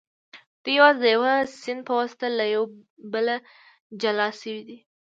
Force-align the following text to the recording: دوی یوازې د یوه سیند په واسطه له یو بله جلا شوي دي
دوی 0.63 0.73
یوازې 0.79 0.99
د 1.01 1.05
یوه 1.15 1.33
سیند 1.59 1.81
په 1.87 1.93
واسطه 1.99 2.27
له 2.39 2.45
یو 2.55 2.63
بله 3.13 3.35
جلا 4.01 4.27
شوي 4.39 4.61
دي 4.67 4.77